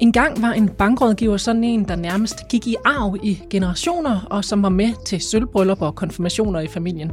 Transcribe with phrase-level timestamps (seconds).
[0.00, 4.44] En gang var en bankrådgiver sådan en, der nærmest gik i arv i generationer, og
[4.44, 7.12] som var med til sølvbryllup og konfirmationer i familien.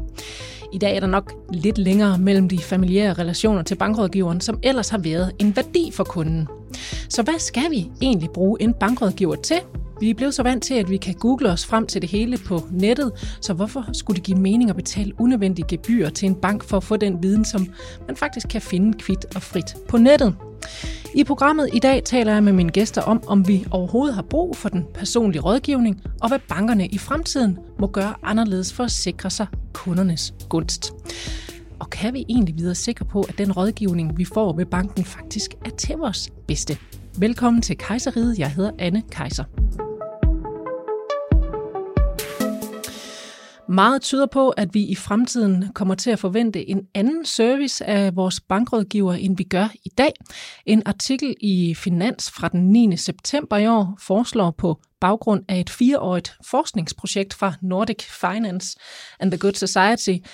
[0.73, 4.89] I dag er der nok lidt længere mellem de familiære relationer til bankrådgiveren, som ellers
[4.89, 6.47] har været en værdi for kunden.
[7.09, 9.57] Så hvad skal vi egentlig bruge en bankrådgiver til?
[9.99, 12.37] Vi er blevet så vant til, at vi kan google os frem til det hele
[12.37, 16.63] på nettet, så hvorfor skulle det give mening at betale unødvendige gebyrer til en bank
[16.63, 17.67] for at få den viden, som
[18.07, 20.35] man faktisk kan finde kvidt og frit på nettet?
[21.15, 24.55] I programmet i dag taler jeg med mine gæster om, om vi overhovedet har brug
[24.55, 29.29] for den personlige rådgivning, og hvad bankerne i fremtiden må gøre anderledes for at sikre
[29.29, 30.93] sig kundernes gunst.
[31.79, 35.55] Og kan vi egentlig videre sikre på, at den rådgivning, vi får ved banken, faktisk
[35.65, 36.77] er til vores bedste?
[37.17, 38.39] Velkommen til Kejseriet.
[38.39, 39.43] Jeg hedder Anne Kejser.
[43.69, 48.15] Meget tyder på, at vi i fremtiden kommer til at forvente en anden service af
[48.15, 50.11] vores bankrådgiver, end vi gør i dag.
[50.65, 52.97] En artikel i Finans fra den 9.
[52.97, 58.77] september i år foreslår på baggrund af et fireårigt forskningsprojekt fra Nordic Finance
[59.19, 60.25] and the Good Society,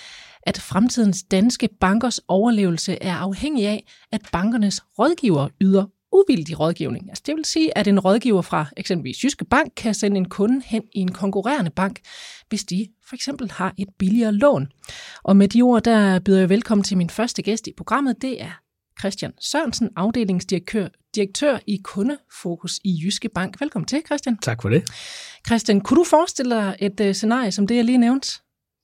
[0.42, 7.08] at fremtidens danske bankers overlevelse er afhængig af, at bankernes rådgiver yder uvildig rådgivning.
[7.08, 10.62] Altså det vil sige, at en rådgiver fra eksempelvis Jyske Bank kan sende en kunde
[10.64, 12.00] hen i en konkurrerende bank,
[12.48, 14.68] hvis de for eksempel har et billigere lån.
[15.22, 18.22] Og med de ord, der byder jeg velkommen til min første gæst i programmet.
[18.22, 18.60] Det er
[19.00, 23.60] Christian Sørensen, afdelingsdirektør direktør i Kundefokus i Jyske Bank.
[23.60, 24.38] Velkommen til, Christian.
[24.38, 24.82] Tak for det.
[25.46, 28.28] Christian, kunne du forestille dig et uh, scenarie som det, jeg lige nævnte?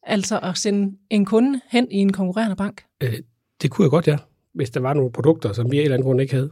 [0.02, 2.84] Altså at sende en kunde hen i en konkurrerende bank?
[3.02, 3.14] Øh,
[3.62, 4.16] det kunne jeg godt, ja.
[4.54, 6.50] Hvis der var nogle produkter, som vi af en eller anden grund ikke havde.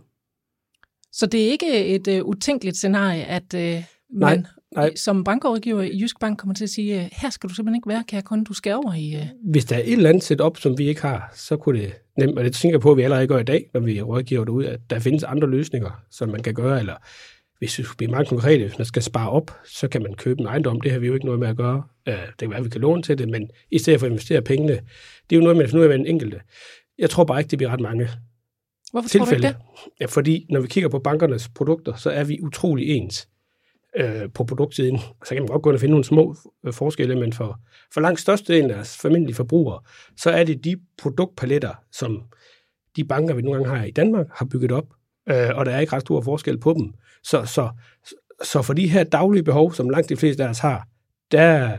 [1.19, 4.43] Så det er ikke et uh, utænkeligt scenarie, at uh, man nej,
[4.75, 4.95] nej.
[4.95, 7.89] som bankrådgiver i Jysk Bank kommer til at sige, uh, her skal du simpelthen ikke
[7.89, 9.17] være, kære kunde, du skal over i...
[9.17, 9.51] Uh...
[9.51, 12.39] Hvis der er et eller andet setup, som vi ikke har, så kunne det nemt,
[12.39, 14.65] og det tænker på, at vi allerede gør i dag, når vi rådgiver det ud,
[14.65, 16.95] at der findes andre løsninger, som man kan gøre, eller
[17.59, 20.41] hvis vi skal blive meget konkrete, hvis man skal spare op, så kan man købe
[20.41, 20.81] en ejendom.
[20.81, 21.83] Det har vi jo ikke noget med at gøre.
[22.07, 24.43] Det kan være, at vi kan låne til det, men i stedet for at investere
[24.43, 24.73] pengene,
[25.31, 26.41] det er jo noget med at finde ud af, hvad en enkelte.
[26.99, 28.09] Jeg tror bare ikke, det bliver ret mange
[28.97, 29.43] Hvorfor tilfælde.
[29.43, 30.01] tror du ikke det?
[30.01, 33.29] Ja, fordi når vi kigger på bankernes produkter, så er vi utrolig ens
[33.97, 34.99] øh, på produktsiden.
[34.99, 36.37] Så kan man godt gå ind og finde nogle små
[36.67, 37.61] øh, forskelle, men for,
[37.95, 39.81] for langt størstedelen af familielige forbrugere,
[40.17, 42.23] så er det de produktpaletter, som
[42.97, 44.87] de banker, vi nogle gange har i Danmark, har bygget op,
[45.29, 46.93] øh, og der er ikke ret stor forskel på dem.
[47.23, 47.71] Så, så,
[48.43, 50.89] så for de her daglige behov, som langt de fleste af os har,
[51.33, 51.79] der,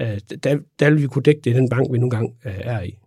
[0.00, 2.60] øh, der, der vil vi kunne dække det i den bank, vi nogle gange øh,
[2.60, 2.98] er i.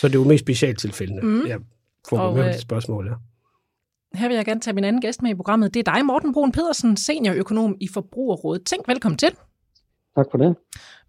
[0.00, 1.22] Så det er jo mest specialtilfældende.
[1.22, 1.46] Mm.
[1.46, 1.58] Jeg
[2.08, 3.14] får og, øh, spørgsmål, ja.
[4.18, 5.74] Her vil jeg gerne tage min anden gæst med i programmet.
[5.74, 8.66] Det er dig, Morten Brun Pedersen, seniorøkonom i Forbrugerrådet.
[8.66, 9.30] Tænk, velkommen til.
[10.16, 10.56] Tak for det.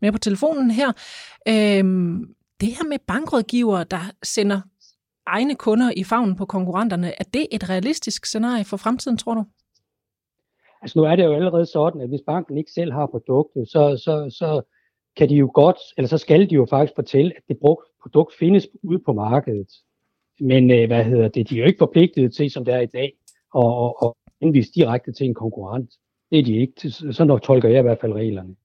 [0.01, 0.88] Med på telefonen her.
[1.47, 4.61] Øhm, det her med bankrådgiver, der sender
[5.25, 9.43] egne kunder i favnen på konkurrenterne, er det et realistisk scenarie for fremtiden, tror du?
[10.81, 14.01] Altså nu er det jo allerede sådan, at hvis banken ikke selv har produktet, så,
[14.03, 14.61] så, så
[15.17, 17.57] kan de jo godt, eller så skal de jo faktisk fortælle, at det
[18.01, 19.69] produkt findes ude på markedet.
[20.39, 22.85] Men øh, hvad hedder det, de er jo ikke forpligtet til, som det er i
[22.85, 23.13] dag,
[23.55, 25.89] at, at, indvise direkte til en konkurrent.
[26.31, 26.89] Det er de ikke.
[26.89, 28.55] Sådan tolker jeg i hvert fald reglerne.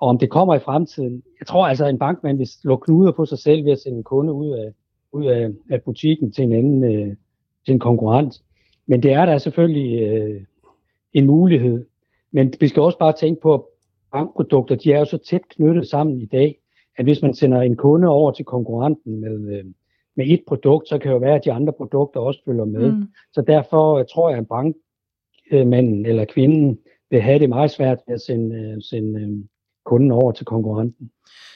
[0.00, 3.12] Og om det kommer i fremtiden, jeg tror altså, at en bankmand vil slå knuder
[3.12, 4.72] på sig selv ved at sende en kunde ud af,
[5.12, 7.16] ud af, af butikken til en anden, øh,
[7.64, 8.42] til en konkurrent.
[8.86, 10.42] Men det er der selvfølgelig øh,
[11.12, 11.86] en mulighed.
[12.32, 13.60] Men vi skal også bare tænke på, at
[14.12, 16.58] bankprodukter, de er jo så tæt knyttet sammen i dag,
[16.98, 19.64] at hvis man sender en kunde over til konkurrenten med, øh,
[20.16, 22.92] med et produkt, så kan det jo være, at de andre produkter også følger med.
[22.92, 23.08] Mm.
[23.32, 26.78] Så derfor øh, tror jeg, at bankmanden eller kvinden
[27.10, 29.28] vil have det meget svært ved at sende, øh, sende øh,
[29.84, 31.10] kunden over til konkurrenten.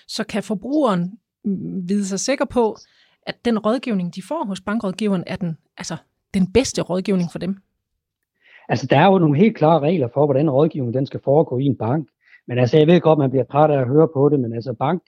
[0.08, 1.18] Så kan forbrugeren
[1.88, 2.76] vide sig sikker på,
[3.22, 5.96] at den rådgivning, de får hos bankrådgiveren, er den, altså,
[6.34, 7.56] den bedste rådgivning for dem?
[8.68, 11.64] Altså, der er jo nogle helt klare regler for, hvordan rådgivningen den skal foregå i
[11.64, 12.08] en bank.
[12.48, 14.72] Men altså, jeg ved godt, man bliver træt af at høre på det, men altså,
[14.72, 15.02] bank,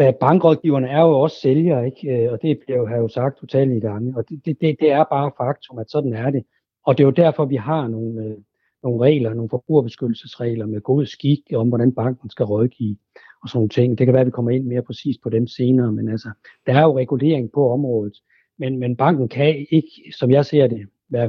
[0.00, 2.24] Øh, bankrådgiverne er jo også sælgere, ikke?
[2.24, 5.04] Øh, og det bliver jo, har jo sagt utallige gange, og det, det, det er
[5.04, 6.44] bare faktum, at sådan er det.
[6.86, 8.36] Og det er jo derfor, vi har nogle, øh,
[8.82, 12.96] nogle regler, nogle forbrugerbeskyttelsesregler med god skik om, hvordan banken skal rådgive
[13.42, 13.98] og sådan nogle ting.
[13.98, 16.30] Det kan være, at vi kommer ind mere præcis på dem senere, men altså,
[16.66, 18.16] der er jo regulering på området.
[18.58, 21.26] Men, men banken kan ikke, som jeg ser det, være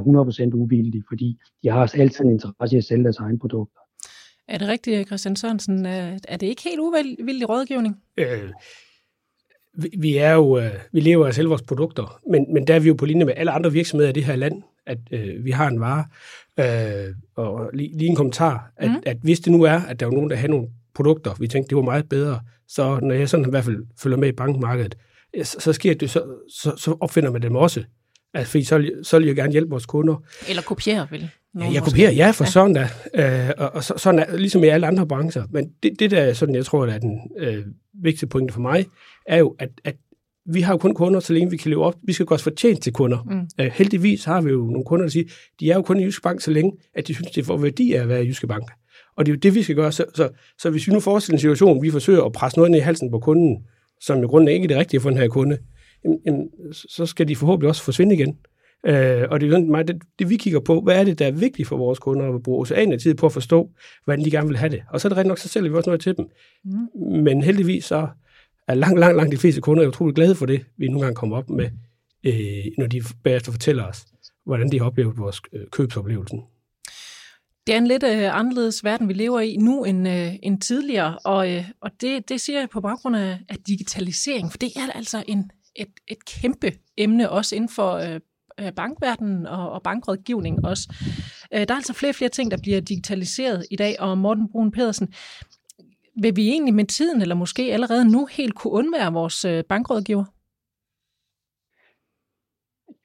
[0.50, 3.80] 100% uvildig, fordi de har altid en interesse i at sælge deres egne produkter.
[4.48, 5.86] Er det rigtigt, Christian Sørensen?
[5.86, 7.96] Er det ikke helt uvildig rådgivning?
[8.16, 8.50] Øh,
[9.98, 12.88] vi er jo, øh, vi lever af selv vores produkter, men, men der er vi
[12.88, 15.68] jo på linje med alle andre virksomheder i det her land, at øh, vi har
[15.68, 16.04] en vare.
[16.58, 18.96] Øh, og lige, lige en kommentar, at, mm.
[19.06, 21.68] at hvis det nu er, at der er nogen, der har nogle produkter, vi tænkte,
[21.68, 24.96] det var meget bedre, så når jeg sådan i hvert fald følger med i bankmarkedet,
[25.42, 27.84] så, så sker det, så, så, så opfinder man dem også.
[28.34, 30.22] Altså, fordi så, så vil jeg gerne hjælpe vores kunder.
[30.48, 31.30] Eller kopiere, vel?
[31.58, 32.50] Ja, jeg kopierer, ja, for ja.
[32.50, 32.88] sådan da.
[33.14, 35.42] Øh, og, og så, sådan er, ligesom i alle andre brancher.
[35.50, 37.64] Men det, det der, sådan, jeg tror, der er den øh,
[38.02, 38.86] vigtigste pointe for mig,
[39.26, 39.96] er jo, at, at
[40.52, 41.94] vi har jo kun kunder, så længe vi kan leve op.
[42.02, 43.22] Vi skal godt fortjent til kunder.
[43.30, 43.64] Mm.
[43.64, 45.24] Øh, heldigvis har vi jo nogle kunder, der siger,
[45.60, 47.92] de er jo kun i Jyske Bank, så længe, at de synes, det får værdi
[47.92, 48.64] af at være i Jyske Bank.
[49.16, 49.92] Og det er jo det, vi skal gøre.
[49.92, 50.28] Så, så,
[50.58, 53.10] så hvis vi nu forestiller en situation, vi forsøger at presse noget ned i halsen
[53.10, 53.58] på kunden,
[54.00, 55.58] som i grunden ikke er det rigtige for den her kunde,
[56.04, 58.38] jamen, jamen, så skal de forhåbentlig også forsvinde igen.
[58.86, 60.80] Øh, og det er sådan meget det, det, vi kigger på.
[60.80, 63.32] Hvad er det, der er vigtigt for vores kunder at bruge oceaner tid på at
[63.32, 63.70] forstå,
[64.04, 64.82] hvordan de gerne vil have det.
[64.90, 66.28] Og så er det rigtig nok, så sælger vi også noget til dem.
[66.64, 67.22] Mm.
[67.22, 68.08] Men heldigvis så
[68.68, 71.36] er langt, langt, langt de fleste kunder utrolig glade for det, vi nogle gange kommer
[71.36, 71.70] op med,
[72.26, 74.06] øh, når de bagefter fortæller os,
[74.46, 76.42] hvordan de har oplevet vores øh, købsoplevelsen.
[77.66, 81.18] Det er en lidt øh, anderledes verden, vi lever i nu end, øh, end tidligere,
[81.18, 84.92] og, øh, og det, det siger jeg på baggrund af, af digitalisering, for det er
[84.94, 88.20] altså en, et, et kæmpe emne også inden for øh,
[88.60, 90.94] øh, bankverdenen og, og bankrådgivning også.
[91.54, 94.48] Øh, der er altså flere og flere ting, der bliver digitaliseret i dag, og Morten
[94.52, 95.12] Brun Pedersen,
[96.22, 100.24] vil vi egentlig med tiden, eller måske allerede nu, helt kunne undvære vores øh, bankrådgiver?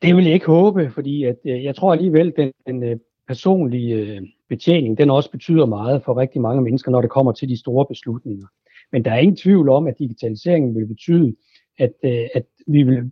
[0.02, 2.98] Det vil jeg ikke håbe, fordi at, øh, jeg tror alligevel, den, den øh,
[3.28, 7.50] personlige øh, betjening, den også betyder meget for rigtig mange mennesker, når det kommer til
[7.50, 8.48] de store beslutninger.
[8.92, 11.36] Men der er ingen tvivl om, at digitaliseringen vil betyde,
[11.78, 13.12] at, øh, at vi vil,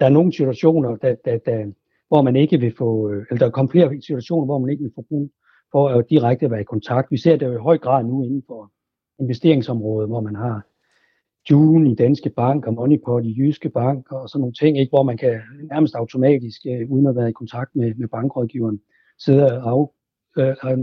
[0.00, 1.72] der er nogle situationer, der, der, der,
[2.08, 4.92] hvor man ikke vil få, øh, eller der kommer flere situationer, hvor man ikke vil
[4.94, 5.30] få brug
[5.72, 7.10] for at direkte være i kontakt.
[7.10, 8.72] Vi ser det jo i høj grad nu inden for
[9.20, 10.66] investeringsområdet, hvor man har
[11.50, 15.02] June i Danske Bank og Moneypot i Jyske Bank og sådan nogle ting, ikke, hvor
[15.02, 18.80] man kan nærmest automatisk, øh, uden at være i kontakt med, med bankrådgiveren,
[19.18, 19.94] sidde og
[20.36, 20.78] af, øh,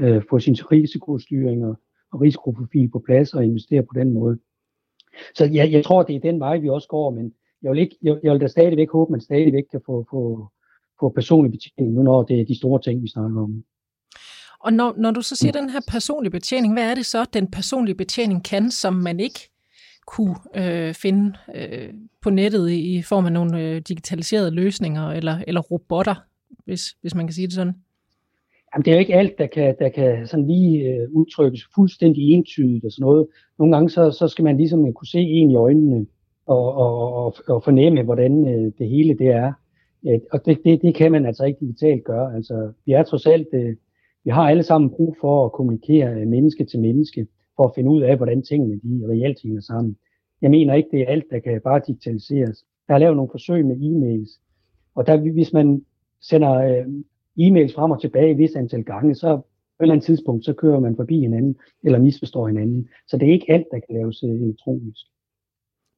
[0.00, 1.76] øh, få sin risikostyring og,
[2.12, 4.38] og risikoprofil på plads og investere på den måde.
[5.34, 7.32] Så jeg, jeg tror, det er den vej, vi også går, men
[7.62, 10.48] jeg vil, ikke, jeg, jeg vil da stadigvæk håbe, at man stadigvæk kan få, få,
[11.00, 13.64] få personlig betjening, nu når det er de store ting, vi snakker om.
[14.60, 17.50] Og når, når du så siger den her personlige betjening, hvad er det så, den
[17.50, 19.50] personlige betjening kan, som man ikke
[20.06, 25.38] kunne øh, finde øh, på nettet i, i form af nogle øh, digitaliserede løsninger eller,
[25.46, 26.14] eller robotter,
[26.64, 27.74] hvis, hvis man kan sige det sådan?
[28.76, 32.30] Jamen, det er jo ikke alt, der kan, der kan sådan lige øh, udtrykkes fuldstændig
[32.30, 33.26] entydigt og sådan noget.
[33.58, 36.06] Nogle gange så, så skal man ligesom øh, kunne se en i øjnene
[36.46, 39.52] og, og, og, og fornemme, hvordan øh, det hele det er.
[40.08, 42.34] Øh, og det, det, det kan man altså ikke digitalt gøre.
[42.34, 43.76] Altså, vi er trods alt øh,
[44.26, 47.26] vi har alle sammen brug for at kommunikere øh, menneske til menneske,
[47.56, 49.96] for at finde ud af, hvordan tingene de reelt hænger sammen.
[50.42, 52.64] Jeg mener ikke, det er alt, der kan bare digitaliseres.
[52.88, 54.40] Jeg har lavet nogle forsøg med e-mails,
[54.94, 55.84] og der, hvis man
[56.20, 56.86] sender øh,
[57.38, 60.52] e-mails frem og tilbage et vis antal gange, så på et eller andet tidspunkt, så
[60.52, 62.88] kører man forbi hinanden, eller misforstår hinanden.
[63.08, 65.06] Så det er ikke alt, der kan laves øh, elektronisk.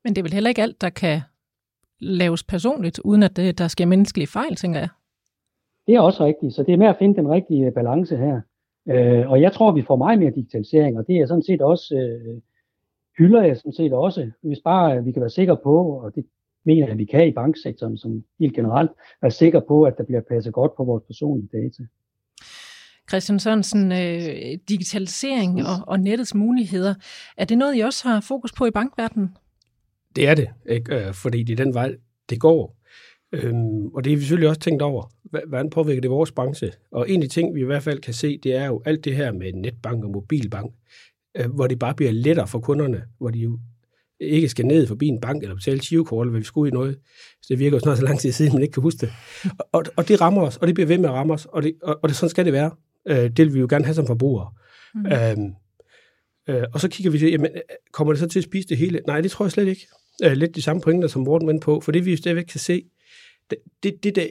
[0.05, 1.20] Men det er vel heller ikke alt, der kan
[2.00, 4.88] laves personligt, uden at det, der sker menneskelige fejl, tænker jeg.
[5.87, 8.41] Det er også rigtigt, så det er med at finde den rigtige øh, balance her.
[8.88, 11.94] Øh, og jeg tror, vi får meget mere digitalisering, og det er sådan set også,
[11.94, 12.41] øh,
[13.19, 16.26] hylder jeg sådan set også, hvis bare øh, vi kan være sikre på, og det
[16.70, 18.11] mener at vi kan i banksektoren som
[18.41, 18.91] helt generelt,
[19.23, 21.82] være sikre på, at der bliver passet godt på vores personlige data.
[23.09, 26.94] Christian Sørensen, øh, digitalisering og, og nettets muligheder,
[27.37, 29.29] er det noget, I også har fokus på i bankverdenen?
[30.17, 31.13] Det er det, ikke?
[31.13, 31.94] fordi det er den vej,
[32.31, 32.79] det går.
[33.32, 35.03] Øhm, og det er vi selvfølgelig også tænkt over,
[35.48, 36.72] hvordan påvirker det vores branche?
[36.91, 39.05] Og en af de ting, vi i hvert fald kan se, det er jo alt
[39.05, 40.75] det her med netbank og mobilbank,
[41.37, 43.58] øh, hvor det bare bliver lettere for kunderne, hvor de jo
[44.20, 46.98] ikke skal ned forbi en bank eller betale 20 eller hvad vi skulle i noget.
[47.43, 49.13] Så det virker jo snart så lang tid siden, man ikke kan huske det.
[49.72, 51.75] Og, og, det rammer os, og det bliver ved med at ramme os, og, det,
[51.82, 52.70] og, og det, sådan skal det være.
[53.08, 54.51] Øh, det vil vi jo gerne have som forbrugere.
[54.94, 55.06] Mm.
[55.06, 55.53] Øhm,
[56.48, 57.51] øh, og så kigger vi til, jamen,
[57.93, 59.01] kommer det så til at spise det hele?
[59.06, 59.87] Nej, det tror jeg slet ikke.
[60.25, 62.60] Øh, lidt de samme pointer, som Morten vendte på, for det vi jo stadigvæk kan
[62.60, 62.82] se,
[63.51, 64.27] det, det, det der,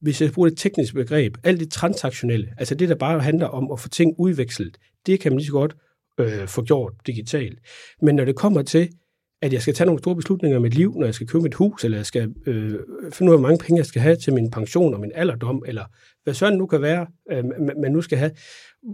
[0.00, 3.72] hvis jeg bruger et teknisk begreb, alt det transaktionelle, altså det, der bare handler om
[3.72, 4.76] at få ting udvekslet,
[5.06, 5.76] det kan man lige så godt
[6.18, 7.58] øh, få gjort digitalt.
[8.02, 8.88] Men når det kommer til,
[9.42, 11.54] at jeg skal tage nogle store beslutninger i mit liv, når jeg skal købe et
[11.54, 12.78] hus, eller jeg skal øh,
[13.12, 15.62] finde ud af, hvor mange penge jeg skal have til min pension og min alderdom,
[15.66, 15.84] eller
[16.24, 17.44] hvad sådan nu kan være, øh,
[17.80, 18.30] man nu skal have,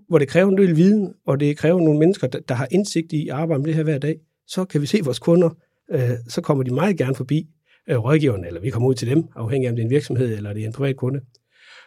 [0.09, 3.13] hvor det kræver en del viden, og det kræver nogle mennesker, der, der har indsigt
[3.13, 5.51] i at arbejde med det her hver dag, så kan vi se vores kunder,
[5.91, 7.47] øh, så kommer de meget gerne forbi
[7.91, 10.37] øh, rådgiverne, eller vi kommer ud til dem, afhængig af om det er en virksomhed
[10.37, 11.21] eller det er en privat kunde.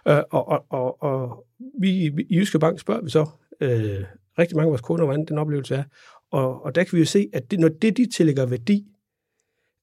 [0.08, 1.46] Øh, og, og, og, og
[1.82, 1.90] vi
[2.30, 3.26] i Jyske Bank spørger vi så
[3.62, 4.04] øh,
[4.40, 5.84] rigtig mange af vores kunder, hvordan den oplevelse er.
[6.32, 8.86] Og, og der kan vi jo se, at det, når det, de tillægger værdi,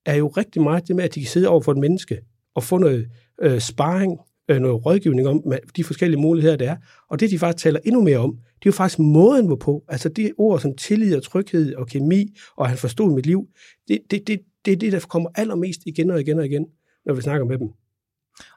[0.05, 2.21] er jo rigtig meget det med, at de kan sidde over for et menneske
[2.55, 3.09] og få noget
[3.41, 5.43] øh, sparring, øh, noget rådgivning om
[5.75, 6.77] de forskellige muligheder, der er.
[7.09, 9.83] Og det, de faktisk taler endnu mere om, det er jo faktisk måden, hvorpå.
[9.87, 13.47] Altså de ord som tillid og tryghed og kemi, og at han forstod mit liv,
[13.87, 16.65] det, det, det, det er det, der kommer allermest igen og igen og igen,
[17.05, 17.67] når vi snakker med dem.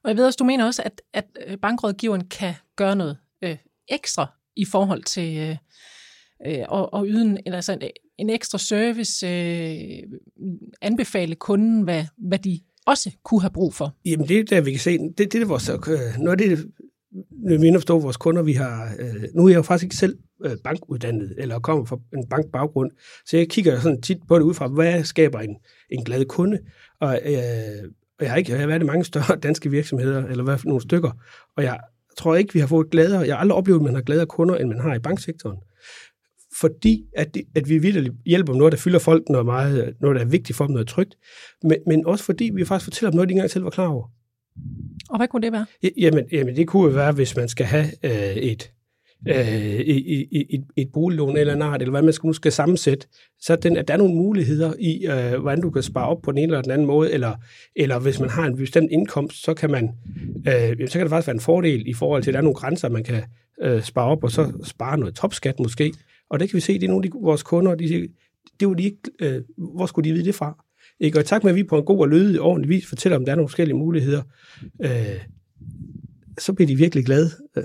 [0.04, 3.57] Og jeg ved også, du mener også, at, at øh, bankrådgiveren kan gøre noget øh,
[3.88, 5.57] ekstra i forhold til øh,
[6.47, 7.83] øh, og at yde en, eller altså en,
[8.19, 10.02] en ekstra service, øh,
[10.83, 13.97] anbefale kunden, hvad, hvad de også kunne have brug for.
[14.04, 16.66] Jamen det er der, vi kan se, det, det er vores, øh, noget af det,
[17.61, 20.19] vi at forstå vores kunder, vi har, øh, nu er jeg jo faktisk ikke selv
[20.45, 22.90] øh, bankuddannet, eller kommer fra en bankbaggrund,
[23.26, 25.57] så jeg kigger sådan tit på det ud fra, hvad skaber en,
[25.90, 26.59] en glad kunde,
[27.00, 30.45] og, øh, og jeg har ikke jeg har været i mange større danske virksomheder, eller
[30.45, 31.11] hvad nogle stykker,
[31.57, 31.80] og jeg
[32.20, 34.56] tror ikke, vi har fået gladere, jeg har aldrig oplevet, at man har gladere kunder,
[34.56, 35.58] end man har i banksektoren.
[36.60, 40.22] Fordi at, det, at vi virkelig hjælper noget, der fylder folk noget, meget, noget, der
[40.22, 41.14] er vigtigt for dem, noget trygt,
[41.62, 43.86] men, men også fordi vi faktisk fortæller dem noget, de ikke engang selv var klar
[43.86, 44.10] over.
[45.10, 45.66] Og hvad kunne det være?
[45.96, 48.72] Jamen, jamen det kunne være, hvis man skal have øh, et,
[49.28, 53.06] øh, i, i, et boliglån eller en art, eller hvad man skal, nu skal sammensætte,
[53.40, 56.30] så den, at der er nogle muligheder i, øh, hvordan du kan spare op på
[56.30, 57.34] den ene eller den anden måde, eller,
[57.76, 59.90] eller hvis man har en bestemt indkomst, så kan man,
[60.48, 62.56] øh, så kan det faktisk være en fordel i forhold til, at der er nogle
[62.56, 63.22] grænser, man kan
[63.62, 65.92] øh, spare op, og så spare noget topskat måske.
[66.30, 68.06] Og det kan vi se, det er nogle af de, vores kunder, de siger,
[68.60, 70.64] det var de ikke, øh, hvor skulle de vide det fra?
[71.00, 71.18] Ikke?
[71.18, 73.32] Og tak med, at vi på en god og lødig ordentlig vis fortæller, om der
[73.32, 74.22] er nogle forskellige muligheder,
[74.82, 75.24] øh,
[76.38, 77.30] så bliver de virkelig glade.
[77.56, 77.64] Øh.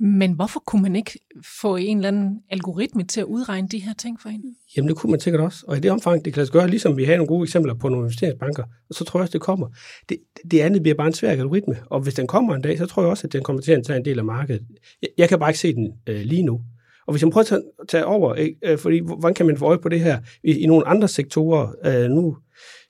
[0.00, 1.18] Men hvorfor kunne man ikke
[1.60, 4.42] få en eller anden algoritme til at udregne de her ting for en?
[4.76, 5.64] Jamen det kunne man sikkert også.
[5.68, 7.74] Og i det omfang, det kan lade sig gøre, ligesom vi har nogle gode eksempler
[7.74, 9.68] på nogle investeringsbanker, og så tror jeg også, det kommer.
[10.08, 10.18] Det,
[10.50, 13.02] det andet bliver bare en svær algoritme, og hvis den kommer en dag, så tror
[13.02, 14.62] jeg også, at den kommer til at tage en del af markedet.
[15.02, 16.60] Jeg, jeg kan bare ikke se den øh, lige nu.
[17.06, 18.58] Og hvis man prøver at tage, tage over, ikke?
[18.64, 21.72] Øh, fordi hvordan kan man få øje på det her i, i nogle andre sektorer?
[21.84, 22.36] Øh, nu,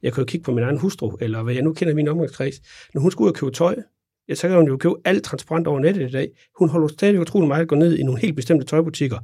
[0.02, 2.54] jeg kan jo kigge på min egen hustru, eller hvad jeg nu kender min omgangskreds.
[2.94, 3.76] Når hun skulle ud og købe tøj,
[4.28, 6.28] ja, så kan hun jo købe alt transparent over nettet i dag.
[6.58, 9.18] Hun holder stadig utrolig meget at gå ned i nogle helt bestemte tøjbutikker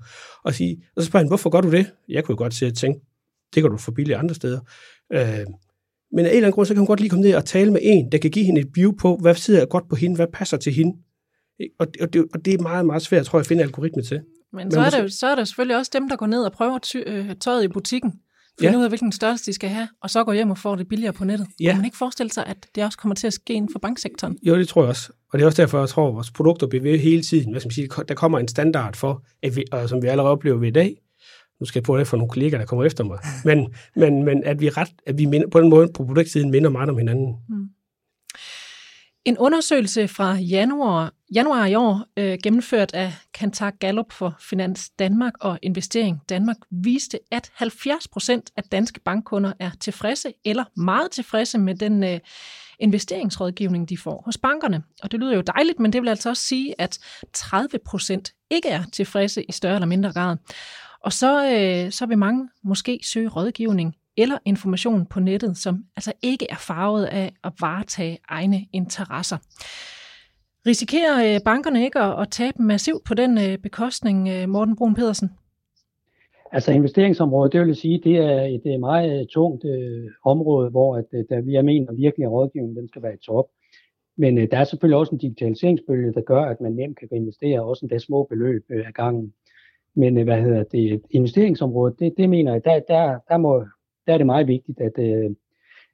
[0.44, 1.86] og sige, og så spørger hun, hvorfor gør du det?
[2.08, 3.00] Jeg kunne jo godt sige at tænke,
[3.54, 4.60] det kan du få billigt andre steder.
[5.12, 5.46] Øh,
[6.12, 7.72] men af en eller anden grund, så kan hun godt lige komme ned og tale
[7.72, 10.26] med en, der kan give hende et view på, hvad sidder godt på hende, hvad
[10.32, 10.98] passer til hende.
[11.78, 14.20] Og, og, det, og det er meget, meget svært, tror jeg, at finde algoritme til.
[14.52, 16.44] Men, Men så, er det, jo, så er der selvfølgelig også dem, der går ned
[16.44, 18.12] og prøver ty, øh, tøjet i butikken,
[18.60, 18.78] finde ja.
[18.78, 21.12] ud af, hvilken størrelse de skal have, og så går hjem og får det billigere
[21.12, 21.46] på nettet.
[21.60, 21.66] Ja.
[21.70, 24.38] Kan man ikke forestille sig, at det også kommer til at ske inden for banksektoren?
[24.42, 25.12] Jo, det tror jeg også.
[25.32, 27.50] Og det er også derfor, jeg tror, at vores produkter bliver ved hele tiden.
[27.50, 30.30] Hvad skal man sige, der kommer en standard for, at vi, og som vi allerede
[30.30, 30.96] oplever ved i dag.
[31.60, 33.18] Nu skal jeg prøve det for nogle kolleger, der kommer efter mig.
[33.44, 36.70] Men, men, men at vi, ret, at vi minder, på den måde på produktsiden minder
[36.70, 37.34] meget om hinanden.
[37.48, 37.68] Mm.
[39.24, 45.32] En undersøgelse fra januar, januar i år, øh, gennemført af Kantar Gallup for Finans Danmark
[45.40, 51.58] og Investering Danmark, viste, at 70 procent af danske bankkunder er tilfredse eller meget tilfredse
[51.58, 52.20] med den øh,
[52.78, 54.82] investeringsrådgivning, de får hos bankerne.
[55.02, 56.98] Og det lyder jo dejligt, men det vil altså også sige, at
[57.32, 60.36] 30 procent ikke er tilfredse i større eller mindre grad.
[61.00, 66.12] Og så, øh, så vil mange måske søge rådgivning eller information på nettet, som altså
[66.22, 69.36] ikke er farvet af at varetage egne interesser.
[70.66, 75.30] Risikerer øh, bankerne ikke at tabe massivt på den øh, bekostning, øh, Morten Brun Pedersen?
[76.52, 81.42] Altså investeringsområdet, det vil sige, det er et meget tungt øh, område, hvor at, der,
[81.46, 83.46] jeg mener virkelig, at rådgivningen den skal være i top.
[84.16, 87.62] Men øh, der er selvfølgelig også en digitaliseringsbølge, der gør, at man nemt kan investere
[87.62, 89.32] også en små beløb øh, af gangen.
[89.94, 93.64] Men øh, hvad hedder det, investeringsområdet, det, det mener jeg, der, der, der må
[94.06, 95.30] der er det meget vigtigt, at, øh,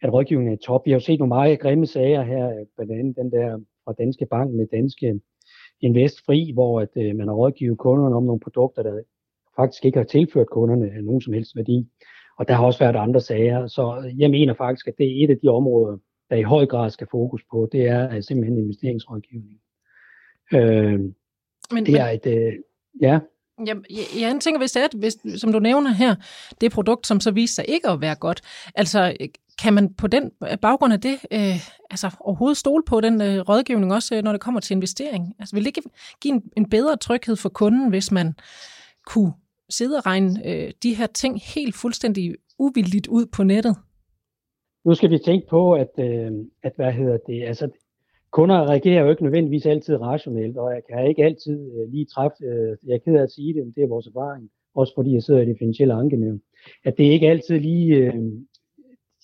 [0.03, 0.87] at rådgivningen er top.
[0.87, 4.27] Vi har jo set nogle meget grimme sager her, blandt andet den der fra Danske
[4.27, 5.21] Bank med Danske
[5.81, 9.00] Invest Fri, hvor at, øh, man har rådgivet kunderne om nogle produkter, der
[9.57, 11.88] faktisk ikke har tilført kunderne nogen som helst værdi.
[12.38, 15.31] Og der har også været andre sager, så jeg mener faktisk, at det er et
[15.31, 15.99] af de områder,
[16.31, 19.61] der i høj grad skal fokus på, det er simpelthen investeringsrådgivning.
[20.55, 21.00] Øh,
[21.75, 22.53] men, det er et, øh,
[23.03, 23.21] ja.
[23.67, 26.15] Ja, jeg jeg tænker, hvis det er, hvis, som du nævner her,
[26.61, 28.41] det produkt, som så viser sig ikke at være godt,
[28.75, 29.17] altså
[29.62, 30.31] kan man på den
[30.62, 31.57] baggrund af det øh,
[31.91, 35.35] altså overhovedet stole på den øh, rådgivning, også øh, når det kommer til investering?
[35.38, 38.35] Altså vil det ikke give en, en bedre tryghed for kunden, hvis man
[39.07, 39.33] kunne
[39.71, 43.77] sidde og regne øh, de her ting helt fuldstændig uvildigt ud på nettet?
[44.85, 47.69] Nu skal vi tænke på, at, øh, at hvad hedder det, altså
[48.30, 52.44] kunder reagerer jo ikke nødvendigvis altid rationelt, og jeg kan ikke altid øh, lige træffe,
[52.44, 55.14] øh, jeg er ked af at sige det, men det er vores erfaring, også fordi
[55.14, 56.40] jeg sidder i det finansielle ankenævn,
[56.85, 58.14] at det ikke altid lige øh,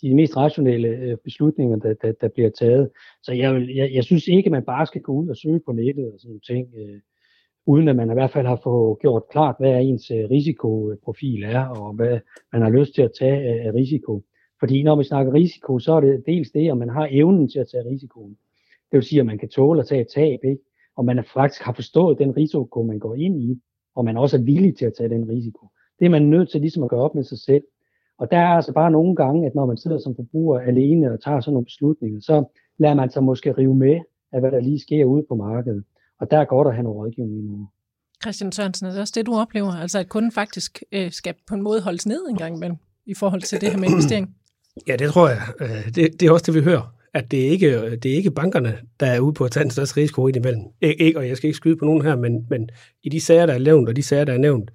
[0.02, 2.90] de mest rationelle øh, beslutninger, der, der, der bliver taget.
[3.22, 5.60] Så jeg, vil, jeg, jeg synes ikke, at man bare skal gå ud og søge
[5.66, 7.00] på nettet og sådan ting, øh,
[7.66, 11.66] uden at man i hvert fald har fået gjort klart, hvad ens øh, risikoprofil er,
[11.66, 12.18] og hvad
[12.52, 14.22] man har lyst til at tage af risiko.
[14.60, 17.58] Fordi når vi snakker risiko, så er det dels det, at man har evnen til
[17.58, 18.36] at tage risikoen.
[18.94, 20.62] Det vil sige, at man kan tåle at tage et tab, ikke?
[20.96, 23.62] og man faktisk har forstået den risiko, man går ind i,
[23.96, 25.68] og man også er villig til at tage den risiko.
[25.98, 27.62] Det er man nødt til ligesom at gøre op med sig selv.
[28.18, 31.22] Og der er altså bare nogle gange, at når man sidder som forbruger alene og
[31.22, 32.44] tager sådan nogle beslutninger, så
[32.78, 34.00] lader man sig måske rive med
[34.32, 35.84] af, hvad der lige sker ude på markedet.
[36.20, 37.68] Og der er godt at have noget rådgivning nu.
[38.22, 39.72] Christian Sørensen, er det også det, du oplever?
[39.72, 43.14] Altså at kunden faktisk øh, skal på en måde holdes ned en gang imellem i
[43.14, 44.34] forhold til det her med investering?
[44.88, 45.40] Ja, det tror jeg.
[45.60, 46.94] Øh, det, det er også det, vi hører.
[47.14, 49.96] At det ikke det er ikke bankerne, der er ude på at tage en største
[49.96, 50.62] risiko ind imellem.
[50.80, 52.70] Ikke, og jeg skal ikke skyde på nogen her, men, men
[53.02, 54.70] i de sager, der er nævnt, og de sager, der er nævnt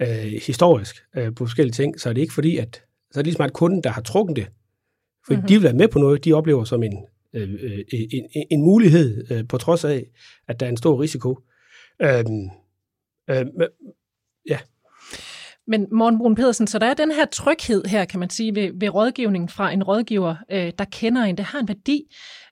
[0.00, 0.08] øh,
[0.46, 3.44] historisk øh, på forskellige ting, så er det ikke fordi, at så er det ligesom
[3.44, 4.46] at kunden, der har trukket det.
[5.26, 5.48] For mm-hmm.
[5.48, 6.98] de vil være med på noget, de oplever som en,
[7.34, 10.10] øh, øh en, en, en mulighed, øh, på trods af,
[10.48, 11.38] at der er en stor risiko.
[12.02, 12.24] Øh,
[13.30, 13.46] øh,
[14.48, 14.58] ja.
[15.70, 18.70] Men Morten Brun Pedersen, så der er den her tryghed her, kan man sige, ved,
[18.74, 21.36] ved rådgivning fra en rådgiver, øh, der kender en.
[21.36, 21.98] Det har en værdi.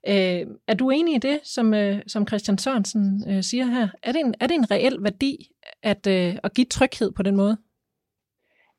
[0.08, 3.88] Øh, er du enig i det, som, øh, som Christian Sørensen øh, siger her?
[4.02, 5.37] Er det, en, er det en reel værdi
[5.82, 7.56] at, øh, at give tryghed på den måde?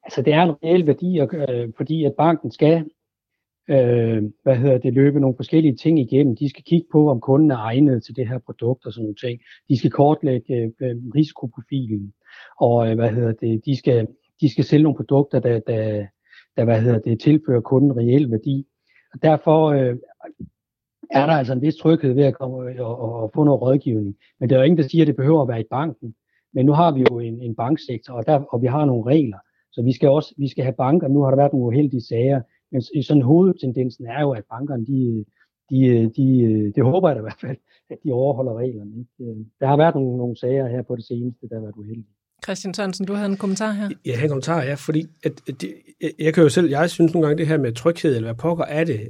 [0.03, 2.85] Altså det er en reel værdi, øh, fordi at banken skal
[3.69, 6.35] øh, hvad hedder det, løbe nogle forskellige ting igennem.
[6.35, 9.15] De skal kigge på, om kunden er egnet til det her produkt og sådan nogle
[9.15, 9.41] ting.
[9.69, 12.13] De skal kortlægge øh, risikoprofilen,
[12.59, 14.07] og øh, hvad hedder det, de skal,
[14.41, 16.05] de skal sælge nogle produkter, der, der,
[16.57, 18.67] der hvad hedder det, tilfører kunden reel værdi.
[19.13, 19.95] Og derfor øh,
[21.11, 24.15] er der altså en vis tryghed ved at komme og, og, og få noget rådgivning.
[24.39, 26.15] Men der er jo ingen, der siger, at det behøver at være i banken.
[26.53, 29.37] Men nu har vi jo en, en banksektor, og, der, og vi har nogle regler.
[29.71, 31.07] Så vi skal også vi skal have banker.
[31.07, 32.41] Nu har der været nogle uheldige sager.
[32.71, 35.25] Men sådan hovedtendensen er jo, at bankerne, de,
[35.69, 36.27] de, de,
[36.75, 37.57] det håber jeg da i hvert fald,
[37.89, 38.91] at de overholder reglerne.
[38.99, 39.31] Ikke?
[39.31, 42.18] Øh, der har været nogle, nogle sager her på det seneste, der har været uheldige.
[42.49, 43.89] Christian Sørensen, du havde en kommentar her.
[43.89, 46.69] Ja, jeg har en kommentar, ja, fordi at, at det, jeg, jeg kan jo selv,
[46.69, 49.09] jeg synes nogle gange det her med tryghed, eller hvad pokker er det,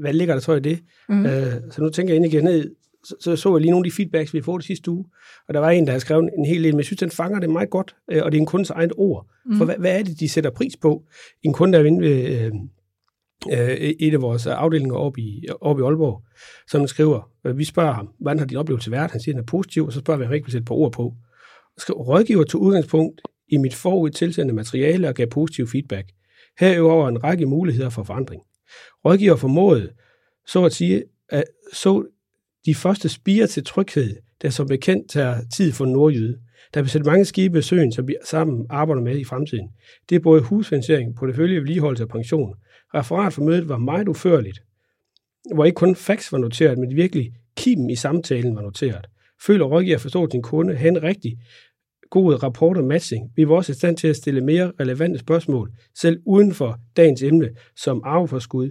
[0.00, 0.78] hvad ligger der så i det?
[1.08, 1.24] Mm.
[1.24, 1.30] Uh,
[1.70, 2.70] så nu tænker jeg ind igen ned,
[3.04, 5.04] så, så så jeg lige nogle af de feedbacks, vi har fået det sidste uge,
[5.48, 7.40] og der var en, der havde skrevet en hel del, men jeg synes, den fanger
[7.40, 9.26] det meget godt, uh, og det er en kundes eget ord.
[9.46, 9.56] Mm.
[9.56, 11.02] For hvad, hvad er det, de sætter pris på?
[11.42, 12.56] En kunde, der er inde ved, uh,
[13.46, 16.22] uh, et af vores afdelinger oppe i, oppe i Aalborg,
[16.70, 19.10] som skriver, uh, vi spørger ham, hvordan har din oplevelse været?
[19.10, 20.62] Han siger, at den er positiv, og så spørger vi, om han ikke vil sætte
[20.62, 21.14] et par ord på
[21.90, 26.08] rådgiver tog udgangspunkt i mit forud tilsendte materiale og gav positiv feedback.
[26.60, 28.42] Herudover en række muligheder for forandring.
[29.04, 29.90] Rådgiver formåede,
[30.46, 32.04] så at sige, at så
[32.66, 36.38] de første spire til tryghed, der som bekendt tager tid for nordjyde.
[36.74, 39.68] Der vil sætte mange skibe i søen, som vi sammen arbejder med i fremtiden.
[40.08, 42.54] Det er både husfinansiering, portefølje, vedligeholdelse og pension.
[42.94, 44.62] Referat for mødet var meget uførligt,
[45.54, 49.06] hvor ikke kun facts var noteret, men virkelig kimen i samtalen var noteret.
[49.46, 51.38] Føler rådgiver forstår din kunde, have en rigtig
[52.10, 53.32] god rapport og matching.
[53.36, 57.22] Vi er også i stand til at stille mere relevante spørgsmål, selv uden for dagens
[57.22, 58.70] emne, som arveforskud,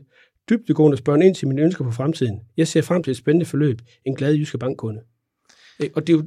[0.50, 2.40] dybdegående spørg ind til mine ønsker på fremtiden.
[2.58, 5.02] Jeg ser frem til et spændende forløb, en glad jyske bankkunde.
[5.96, 6.24] Og det er jo,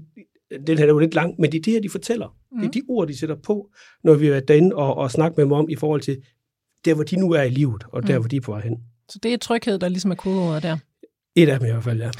[0.66, 2.36] den her er jo lidt lang, men det er det her, de fortæller.
[2.52, 2.58] Mm.
[2.58, 2.72] Det er mm.
[2.72, 3.70] de ord, de sætter på,
[4.04, 6.22] når vi er derinde og, og snakker med dem om i forhold til
[6.84, 8.22] der, hvor de nu er i livet, og der, mm.
[8.22, 8.76] hvor de er på vej hen.
[9.08, 10.78] Så det er tryghed, der ligesom er kodeordet der?
[11.36, 12.10] Et af dem i hvert fald, ja.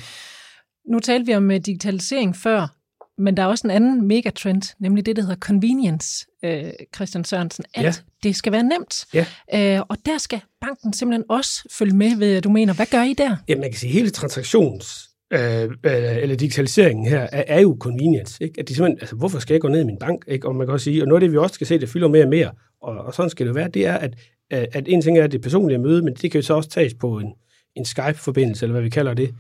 [0.89, 2.77] Nu talte vi om øh, digitalisering før,
[3.19, 7.65] men der er også en anden megatrend, nemlig det, der hedder convenience, øh, Christian Sørensen,
[7.75, 7.93] at ja.
[8.23, 9.07] det skal være nemt.
[9.15, 9.27] Ja.
[9.55, 12.75] Øh, og der skal banken simpelthen også følge med, ved du mener.
[12.75, 13.37] Hvad gør I der?
[13.49, 18.45] Jamen, man kan sige, hele transaktions øh, øh, eller digitaliseringen her, er, er jo convenience.
[18.45, 18.61] Ikke?
[18.61, 20.25] At de simpelthen, altså, hvorfor skal jeg gå ned i min bank?
[20.29, 20.49] Ikke?
[20.49, 22.09] Og man kan også sige, og noget af det, vi også skal se, det fylder
[22.09, 22.51] mere og mere,
[22.83, 24.15] og, og sådan skal det være, det er, at,
[24.51, 27.19] at en ting er det personlige møde, men det kan jo så også tages på
[27.19, 27.33] en,
[27.77, 29.35] en Skype-forbindelse, eller hvad vi kalder det,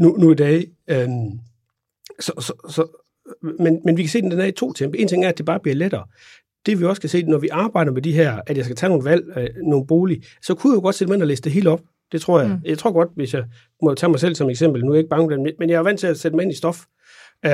[0.00, 0.66] nu, nu i dag.
[0.90, 1.30] Øhm,
[2.20, 2.86] så, så, så,
[3.58, 4.96] men, men vi kan se, at den er i to tempo.
[4.98, 6.04] En ting er, at det bare bliver lettere.
[6.66, 8.90] Det vi også kan se, når vi arbejder med de her, at jeg skal tage
[8.90, 11.52] nogle valg, øh, nogle bolig, så kunne jeg jo godt sætte mig og læse det
[11.52, 11.80] hele op.
[12.12, 12.48] Det tror jeg.
[12.48, 12.58] Mm.
[12.64, 13.44] Jeg tror godt, hvis jeg
[13.82, 16.00] må tage mig selv som eksempel, nu er jeg ikke bange men jeg er vant
[16.00, 16.84] til at sætte mig ind i stof.
[17.44, 17.52] Øh,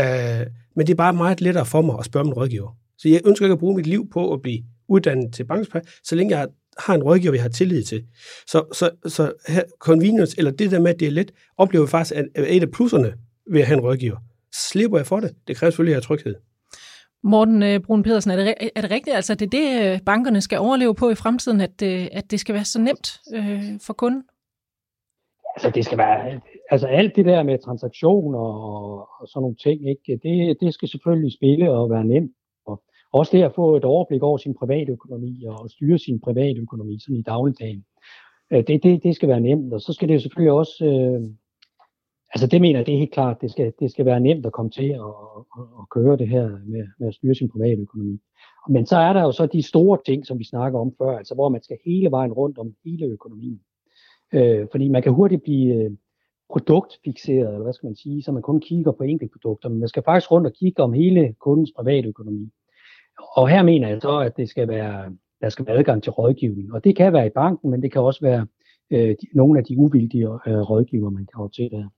[0.76, 2.76] men det er bare meget lettere for mig at spørge min rådgiver.
[2.98, 6.14] Så jeg ønsker ikke at bruge mit liv på at blive uddannet til bankspær, så
[6.14, 6.48] længe jeg har
[6.88, 8.04] en rådgiver, jeg har tillid til.
[8.46, 11.88] Så, så, så her, convenience, eller det der med, at det er let, oplever jeg
[11.88, 13.14] faktisk, at et af plusserne
[13.50, 14.16] ved at have en rådgiver.
[14.52, 15.30] Så slipper jeg for det.
[15.48, 16.34] Det kræver selvfølgelig, at jeg har tryghed.
[17.22, 20.00] Morten øh, Brun Pedersen, er det, er det rigtigt, altså, at det er det, øh,
[20.06, 23.80] bankerne skal overleve på i fremtiden, at, øh, at det skal være så nemt øh,
[23.86, 24.22] for kunden?
[25.56, 26.40] Altså, det skal være,
[26.70, 30.88] altså alt det der med transaktioner og, og sådan nogle ting, ikke, det, det skal
[30.88, 32.32] selvfølgelig spille og være nemt.
[33.12, 36.99] Også det at få et overblik over sin private økonomi og styre sin private økonomi
[36.99, 37.85] sådan i dagligdagen.
[38.53, 41.23] Øh, det, det, det skal være nemt, og så skal det jo selvfølgelig også, øh,
[42.35, 44.53] altså det mener jeg, det er helt klart, det skal, det skal være nemt at
[44.53, 45.14] komme til at,
[45.59, 48.18] at, at køre det her med, med at styre sin private økonomi.
[48.68, 51.35] Men så er der jo så de store ting, som vi snakker om før, altså
[51.35, 53.61] hvor man skal hele vejen rundt om hele økonomien.
[54.35, 55.90] Øh, fordi man kan hurtigt blive øh,
[56.53, 60.03] produktfixeret, eller hvad skal man sige, så man kun kigger på enkeltprodukter, men man skal
[60.03, 62.51] faktisk rundt og kigge om hele kundens private økonomi
[63.37, 66.72] og her mener jeg så, at det skal være, der skal være adgang til rådgivning.
[66.72, 68.46] Og det kan være i banken, men det kan også være
[68.90, 71.88] øh, nogle af de uvildige øh, rådgiver, man kan have til der.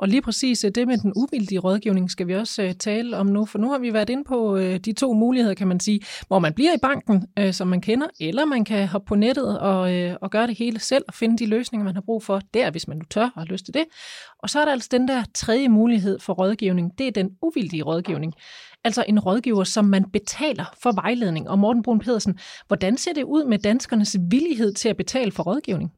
[0.00, 3.26] Og lige præcis øh, det med den uvildige rådgivning skal vi også øh, tale om
[3.26, 6.00] nu, for nu har vi været inde på øh, de to muligheder, kan man sige,
[6.26, 9.80] hvor man bliver i banken, som man kender, eller man kan hoppe på nettet og,
[10.20, 12.88] og gøre det hele selv og finde de løsninger, man har brug for der, hvis
[12.88, 13.84] man nu tør og har lyst til det.
[14.38, 17.82] Og så er der altså den der tredje mulighed for rådgivning, det er den uvildige
[17.82, 18.34] rådgivning.
[18.84, 21.48] Altså en rådgiver, som man betaler for vejledning.
[21.48, 25.42] Og Morten Brun Pedersen, hvordan ser det ud med danskernes villighed til at betale for
[25.42, 25.92] rådgivning?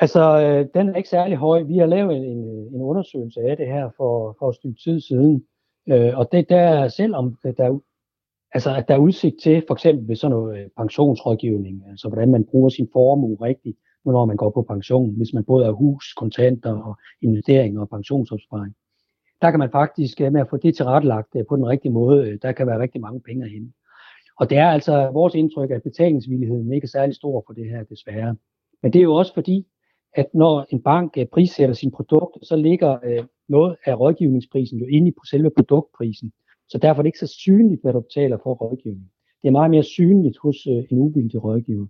[0.00, 1.62] Altså, øh, den er ikke særlig høj.
[1.62, 5.00] Vi har lavet en, øh, en undersøgelse af det her for, for et stykke tid
[5.00, 5.44] siden.
[5.88, 7.78] Øh, og det der, selvom der,
[8.54, 12.30] altså, at der er udsigt til, for eksempel ved sådan noget øh, pensionsrådgivning, altså hvordan
[12.30, 16.12] man bruger sin formue rigtigt, når man går på pension, hvis man både har hus,
[16.12, 18.74] kontanter og investeringer og pensionsopsparing.
[19.42, 22.52] Der kan man faktisk øh, med at få det tilrettelagt på den rigtige måde, der
[22.52, 23.72] kan være rigtig mange penge at hente.
[24.36, 27.84] Og det er altså vores indtryk, at betalingsvilligheden ikke er særlig stor for det her,
[27.84, 28.36] desværre.
[28.82, 29.66] Men det er jo også fordi,
[30.14, 34.86] at når en bank øh, prissætter sin produkt, så ligger øh, noget af rådgivningsprisen jo
[34.86, 36.32] inde på selve produktprisen.
[36.68, 39.10] Så derfor er det ikke så synligt, hvad du betaler for rådgivning.
[39.42, 41.86] Det er meget mere synligt hos øh, en uvildig rådgiver.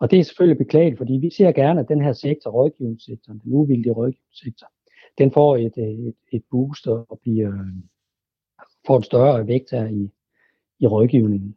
[0.00, 3.52] Og det er selvfølgelig beklageligt, fordi vi ser gerne, at den her sektor, rådgivningssektoren, den
[3.52, 4.68] uvildige rådgivningssektor,
[5.18, 7.74] den får et, øh, et, et boost og bliver, øh,
[8.86, 10.10] får en større vægt her i,
[10.80, 11.56] i rådgivningen.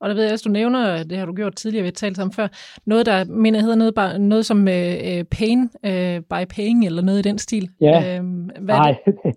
[0.00, 2.16] Og der ved jeg også, du nævner, det har du gjort tidligere, vi har talt
[2.16, 2.48] sammen før,
[2.86, 7.18] noget, der mener hedder noget, bare, noget som uh, pain uh, by paying, eller noget
[7.18, 7.70] i den stil.
[7.80, 8.26] Ja, uh,
[8.60, 8.96] hvad nej.
[9.06, 9.14] Det?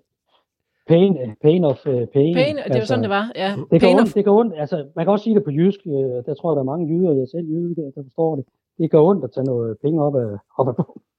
[0.91, 2.33] pain, pain of uh, pain.
[2.33, 3.31] Pain, det er jo sådan, det var.
[3.35, 3.55] Ja.
[3.71, 5.79] Det, kan ondt, det kan ondt, altså man kan også sige det på jysk,
[6.25, 8.45] der tror jeg, der er mange jyder, jeg selv jyder, der forstår det.
[8.77, 10.73] Det gør ondt at tage noget penge op af, op af,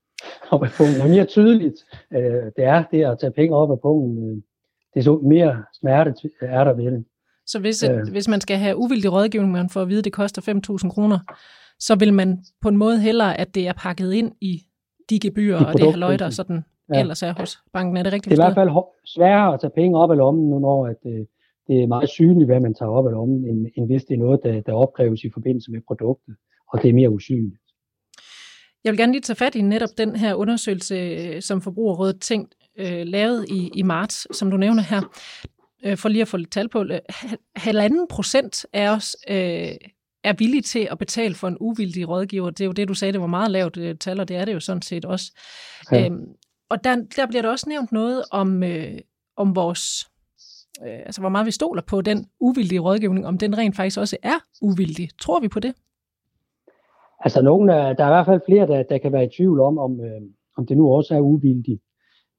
[0.55, 1.01] op af pungen.
[1.03, 1.79] Og mere tydeligt
[2.11, 4.45] uh, det er det at tage penge op af pungen,
[4.95, 7.05] det er så mere smerte er der ved det.
[7.47, 10.13] Så hvis, et, hvis man skal have uvildig rådgivning, man får at vide, at det
[10.13, 10.43] koster
[10.83, 11.19] 5.000 kroner,
[11.79, 14.63] så vil man på en måde hellere, at det er pakket ind i
[15.11, 17.01] de gebyrer og det her løjter, sådan ja.
[17.01, 17.97] ellers er hos banken.
[17.97, 18.71] Er det rigtigt Det er i hvert fald
[19.07, 21.27] sværere at tage penge op af lommen, nu når at, øh,
[21.67, 24.19] det er meget synligt, hvad man tager op af lommen, end, end hvis det er
[24.19, 26.35] noget, der, der opkræves i forbindelse med produktet,
[26.73, 27.63] og det er mere usynligt.
[28.85, 32.55] Jeg vil gerne lige tage fat i netop den her undersøgelse, øh, som Forbrugerrådet tænkt
[32.79, 35.01] øh, lavet i, i marts, som du nævner her
[35.85, 36.99] øh, for lige at få lidt tal på, øh,
[37.57, 39.77] halvanden procent af os øh,
[40.25, 42.51] er villige til at betale for en uvildig rådgiver.
[42.51, 44.45] Det er jo det, du sagde, det var meget lavt øh, tal, og det er
[44.45, 45.33] det jo sådan set også.
[45.93, 46.05] Ja.
[46.07, 46.27] Øhm,
[46.71, 48.99] og der, der bliver der også nævnt noget om, øh,
[49.37, 50.11] om vores,
[50.87, 54.17] øh, altså hvor meget vi stoler på den uvildige rådgivning, om den rent faktisk også
[54.23, 55.09] er uvildig.
[55.21, 55.75] Tror vi på det?
[57.25, 59.61] Altså nogen, der, der er i hvert fald flere, der, der kan være i tvivl
[59.61, 60.23] om, om, øh,
[60.57, 61.83] om det nu også er uvildigt.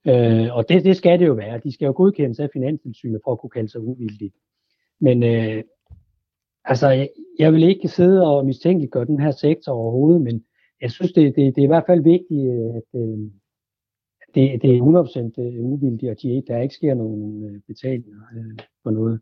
[0.07, 1.61] Øh, og det, det skal det jo være.
[1.63, 4.31] De skal jo godkendes af Finanstilsynet for at kunne kalde sig uvildige.
[4.99, 5.63] Men øh,
[6.65, 10.43] altså, jeg, jeg vil ikke sidde og mistænkeliggøre den her sektor overhovedet, men
[10.81, 13.17] jeg synes, det, det, det er i hvert fald vigtigt, at øh,
[14.35, 18.57] det, det er 100% øh, uvildigt, og de, der ikke sker nogen øh, betalinger øh,
[18.83, 19.19] for noget.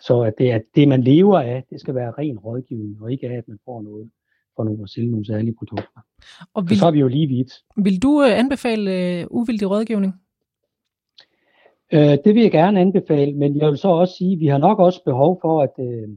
[0.00, 3.28] Så at det, at det, man lever af, det skal være ren rådgivning, og ikke
[3.28, 4.10] af, at man får noget
[4.62, 6.00] for nogle at sælge nogle særlige produkter.
[6.54, 7.52] Og vil, så er vi jo lige vidt.
[7.76, 8.90] Vil du øh, anbefale
[9.30, 10.12] uh, uvildig rådgivning?
[11.94, 14.58] Uh, det vil jeg gerne anbefale, men jeg vil så også sige, at vi har
[14.58, 16.08] nok også behov for, at, uh,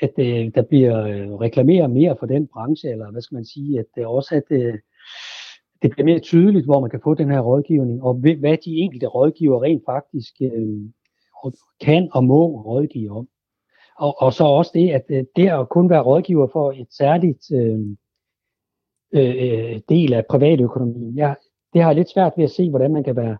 [0.00, 0.96] at uh, der bliver
[1.40, 4.74] reklameret mere for den branche, eller hvad skal man sige, at det også at, uh,
[5.82, 9.06] det bliver mere tydeligt, hvor man kan få den her rådgivning, og hvad de enkelte
[9.06, 13.28] rådgiver rent faktisk uh, kan og må rådgive om.
[13.98, 17.52] Og, og så også det, at øh, det at kun være rådgiver for et særligt
[17.52, 17.80] øh,
[19.14, 21.34] øh, øh, del af privatøkonomien, ja,
[21.72, 23.36] det har jeg lidt svært ved at se, hvordan man kan være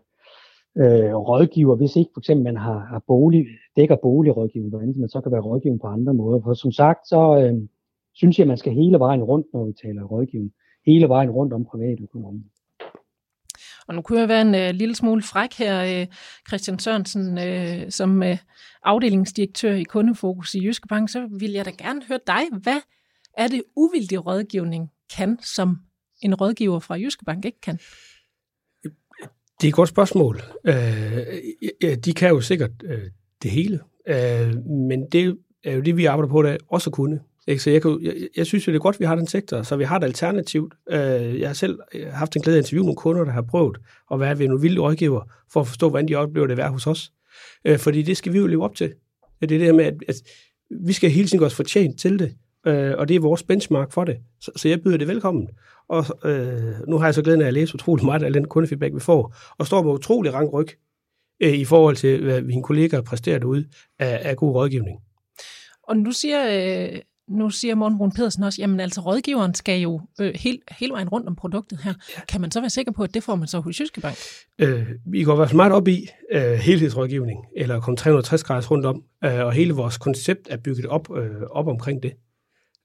[0.77, 3.45] øh, rådgiver, hvis ikke for eksempel man har, har bolig,
[3.75, 6.41] dækker boligrådgivning, hvordan man så kan være rådgiver på andre måder.
[6.41, 7.67] For som sagt, så øh,
[8.13, 10.53] synes jeg, at man skal hele vejen rundt, når vi taler rådgivning.
[10.85, 12.51] Hele vejen rundt om privatøkonomien.
[13.89, 16.07] Og nu kunne jeg være en øh, lille smule fræk her, øh,
[16.47, 18.37] Christian Sørensen, øh, som øh,
[18.83, 22.41] afdelingsdirektør i Kundefokus i Jyske Bank, så vil jeg da gerne høre dig.
[22.61, 22.81] Hvad
[23.37, 25.77] er det uvildig rådgivning kan, som
[26.21, 27.79] en rådgiver fra Jyske Bank ikke kan?
[29.61, 30.41] Det er et godt spørgsmål.
[30.67, 30.73] Uh,
[32.05, 33.09] de kan jo sikkert øh,
[33.43, 37.19] det hele, øh, men det er jo det, vi arbejder på, der også kunne.
[37.49, 37.63] Ikke?
[37.63, 39.61] Så jeg, kan, jeg, jeg synes jo, det er godt, at vi har den sektor,
[39.61, 40.71] så vi har et alternativ.
[40.91, 43.77] Øh, jeg har selv øh, haft en glæde at interviewe nogle kunder, der har prøvet
[44.11, 46.69] at være ved nogle vilde rådgiver, for at forstå, hvordan de oplever det at være
[46.69, 47.11] hos os.
[47.65, 48.87] Øh, fordi det skal vi jo leve op til.
[49.41, 50.15] Det er det der med, at, at
[50.85, 52.35] vi skal hele tiden gøre os fortjent til det,
[52.67, 54.17] øh, og det er vores benchmark for det.
[54.41, 55.47] Så, så jeg byder det velkommen.
[55.89, 58.95] Og øh, nu har jeg så glæden af at læse utrolig meget af den kundefeedback,
[58.95, 60.67] vi får, og står med utrolig rang ryg
[61.39, 63.65] øh, i forhold til, hvad mine kollegaer præsterer derude
[63.99, 64.99] af, af god rådgivning.
[65.83, 66.41] Og nu siger,
[66.93, 70.93] øh, nu siger Morten Brun Pedersen også, jamen altså rådgiveren skal jo øh, hele, hele
[70.93, 71.93] vejen rundt om produktet her.
[72.17, 72.21] Ja.
[72.29, 74.15] Kan man så være sikker på, at det får man så hos Jyske Bank?
[74.59, 78.67] Øh, vi går i hvert fald meget op i øh, helhedsrådgivning, eller komme 360 grader
[78.67, 82.13] rundt om, øh, og hele vores koncept er bygget op, øh, op omkring det.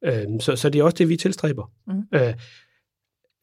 [0.05, 1.71] Øh, så, så det er også det, vi tilstræber.
[1.87, 2.03] Mm.
[2.15, 2.35] Øh,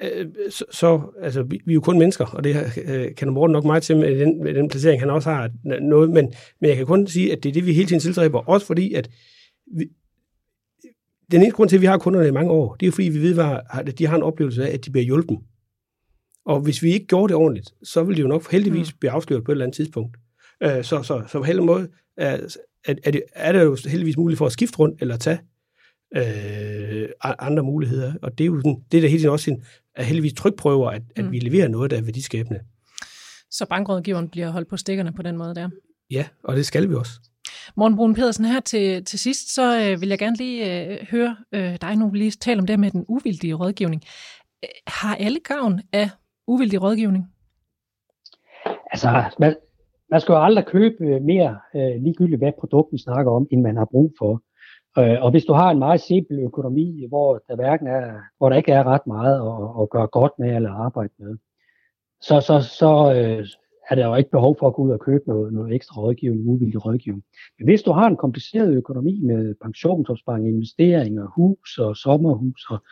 [0.04, 3.52] øh, så, så altså, vi, vi er jo kun mennesker, og det øh, kan Morten
[3.52, 5.50] nok meget til med den, med den placering, han også har
[5.82, 8.40] noget, men, men jeg kan kun sige, at det er det, vi hele tiden tilstræber,
[8.50, 9.10] også fordi, at
[9.78, 9.86] vi,
[11.32, 13.10] den eneste grund til, at vi har kunderne i mange år, det er jo fordi,
[13.10, 15.38] vi ved, at de har en oplevelse af, at de bliver hjulpet.
[16.46, 18.98] Og hvis vi ikke gjorde det ordentligt, så ville de jo nok heldigvis mm.
[19.00, 20.18] blive afsløret på et eller andet tidspunkt.
[20.64, 24.38] Øh, så, så, så på hele måde er, er, det, er der jo heldigvis muligt
[24.38, 25.40] for at skifte rundt eller tage
[26.16, 28.14] øh, andre muligheder.
[28.22, 29.64] Og det er jo sådan, det er der hele tiden også en,
[29.96, 31.32] er heldigvis trykprøver, at, at mm.
[31.32, 32.60] vi leverer noget, der er værdiskabende.
[33.52, 35.70] Så bankrådgiveren bliver holdt på stikkerne på den måde der?
[36.12, 37.12] Ja, og det skal vi også.
[37.76, 41.36] Morten Brun Pedersen, her til, til sidst, så øh, vil jeg gerne lige øh, høre
[41.52, 44.02] øh, dig nu lige tale om det med den uvildige rådgivning.
[44.64, 46.10] Øh, har alle gavn af
[46.48, 47.26] uvildig rådgivning?
[48.92, 49.08] Altså,
[49.40, 49.56] man,
[50.12, 53.78] man skal jo aldrig købe mere øh, ligegyldigt, hvad produkt vi snakker om, end man
[53.78, 54.42] har brug for.
[54.98, 58.58] Øh, og hvis du har en meget simpel økonomi, hvor der, hverken er, hvor der
[58.58, 61.38] ikke er ret meget at, at gøre godt med eller arbejde med,
[62.22, 63.46] så, så, så, øh,
[63.90, 66.48] er der jo ikke behov for at gå ud og købe noget, noget ekstra rådgivning,
[66.48, 67.24] uvildig rådgivning.
[67.60, 72.84] Men hvis du har en kompliceret økonomi med pensionsopsparing, investeringer, hus og sommerhus og,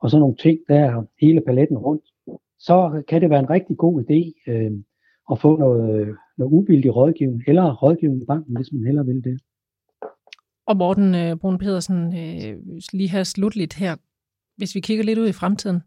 [0.00, 2.04] og sådan nogle ting, der hele paletten rundt,
[2.58, 4.72] så kan det være en rigtig god idé øh,
[5.30, 9.40] at få noget, noget uvildig rådgivning, eller rådgivning i banken, hvis man heller vil det.
[10.66, 12.56] Og Morten øh, Brun Pedersen, øh,
[12.92, 13.96] lige her slutligt her,
[14.56, 15.82] hvis vi kigger lidt ud i fremtiden,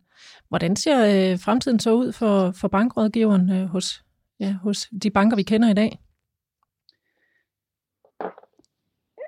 [0.50, 4.04] hvordan ser øh, fremtiden så ud for, for bankrådgiveren øh, hos
[4.41, 5.99] ja, hos de banker, vi kender i dag?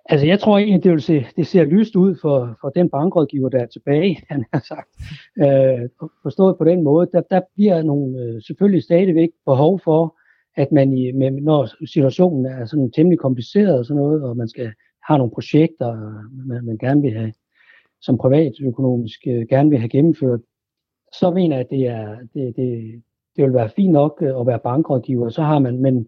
[0.06, 3.50] Altså, jeg tror egentlig, det, vil se, det ser lyst ud for, for den bankrådgiver,
[3.50, 4.90] der er tilbage, han har sagt.
[5.38, 5.90] Øh,
[6.24, 10.18] forstået på den måde, der, der bliver nogle, øh, selvfølgelig stadigvæk behov for,
[10.56, 14.48] at man, i, med, når situationen er sådan temmelig kompliceret og sådan noget, og man
[14.48, 14.74] skal
[15.08, 15.90] have nogle projekter,
[16.48, 17.34] man, man gerne vil have,
[18.02, 20.40] som privatøkonomisk øh, gerne vil have gennemført,
[21.14, 23.02] så mener jeg, at det, er, det, det,
[23.36, 26.08] det vil være fint nok øh, at være bankrådgiver, så har man, men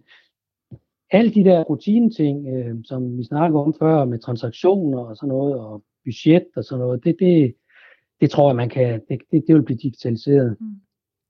[1.12, 5.60] alle de der rutineting, øh, som vi snakker om før, med transaktioner og sådan noget,
[5.60, 7.56] og budget og sådan noget, det, det,
[8.22, 10.58] det tror jeg, man kan, det, det, det vil blive digitaliseret.
[10.60, 10.76] Mm.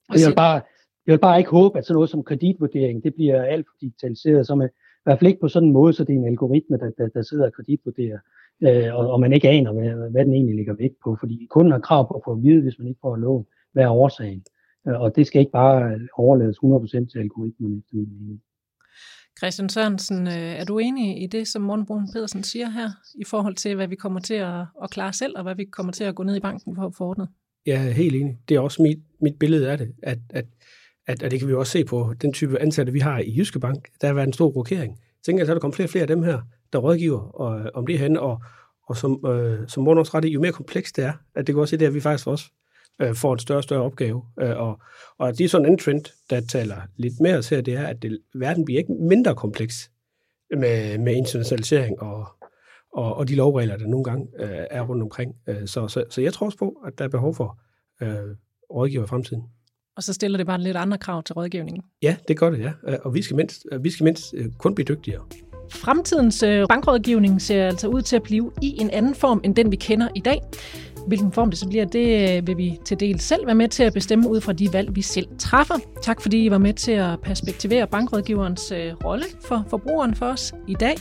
[0.10, 0.62] Og jeg vil, bare,
[1.06, 4.48] jeg vil bare ikke håbe, at sådan noget som kreditvurdering, det bliver alt for digitaliseret,
[4.48, 6.78] så man, i hvert fald ikke på sådan en måde, så det er en algoritme,
[6.78, 8.20] der, der, der sidder og kreditvurderer,
[8.64, 11.72] øh, og, og man ikke aner, hvad, hvad den egentlig ligger vægt på, fordi kunden
[11.72, 14.44] har krav på at få at vide, hvis man ikke får lån, hvad er årsagen.
[14.88, 18.42] Øh, og det skal ikke bare overlades 100% til algoritmen efter min mening.
[19.38, 23.24] Christian Sørensen, øh, er du enig i det, som Morten Brun Pedersen siger her, i
[23.24, 26.04] forhold til, hvad vi kommer til at, at klare selv, og hvad vi kommer til
[26.04, 27.28] at gå ned i banken for at få ordnet?
[27.66, 28.38] Jeg er helt enig.
[28.50, 30.46] Det er også mit, mit billede af det, at, at,
[31.08, 33.60] at, at det kan vi også se på den type ansatte, vi har i Jyske
[33.60, 33.88] Bank.
[34.02, 34.92] Der har været en stor rokering.
[34.92, 36.42] Jeg tænker, at der kommer flere og flere af dem her,
[36.74, 38.42] der rådgiver og, om det her, og,
[38.88, 41.56] og som, øh, som Morten også ret i, jo mere komplekst det er, at det
[41.56, 42.46] går også se, det, at vi faktisk også
[43.02, 44.24] øh, får en større og større opgave.
[44.42, 44.80] Øh, og,
[45.18, 48.20] og det er sådan en trend, der taler lidt mere til, det er, at det,
[48.36, 49.92] verden bliver ikke mindre kompleks
[50.58, 52.28] med, med internationalisering og,
[52.94, 55.36] og, og de lovregler, der nogle gange øh, er rundt omkring.
[55.48, 57.60] Øh, så, så, så jeg tror også på, at der er behov for
[58.02, 58.36] øh,
[58.74, 59.44] rådgiver i fremtiden.
[59.98, 61.84] Og så stiller det bare lidt andre krav til rådgivningen.
[62.02, 62.72] Ja, det gør det, ja.
[62.88, 65.22] Øh, og vi skal mindst, vi skal mindst øh, kun blive dygtigere.
[65.72, 69.72] Fremtidens øh, bankrådgivning ser altså ud til at blive i en anden form end den,
[69.72, 70.42] vi kender i dag.
[71.08, 73.84] Hvilken form det så bliver, det øh, vil vi til del selv være med til
[73.84, 75.76] at bestemme ud fra de valg, vi selv træffer.
[76.02, 80.54] Tak fordi I var med til at perspektivere bankrådgiverens øh, rolle for forbrugeren for os
[80.68, 80.96] i dag.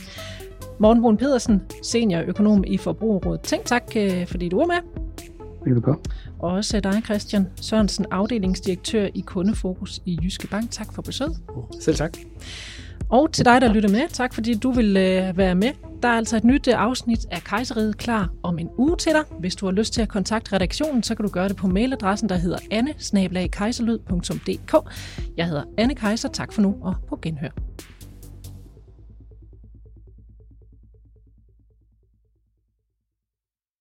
[0.79, 3.41] Morten Brun Pedersen, seniorøkonom i Forbrugerrådet.
[3.41, 5.05] Tænk tak, øh, fordi du var med.
[5.65, 6.01] Velbekomme.
[6.39, 10.71] Og også dig, Christian Sørensen, afdelingsdirektør i Kundefokus i Jyske Bank.
[10.71, 11.37] Tak for besøget.
[11.81, 12.17] Selv tak.
[13.15, 15.71] Og til dig, der lytter med, tak fordi du vil øh, være med.
[16.01, 19.23] Der er altså et nyt øh, afsnit af Kejseriet klar om en uge til dig.
[19.39, 22.29] Hvis du har lyst til at kontakte redaktionen, så kan du gøre det på mailadressen,
[22.29, 22.93] der hedder anne
[25.37, 26.29] Jeg hedder Anne Kejser.
[26.29, 27.49] Tak for nu og på genhør.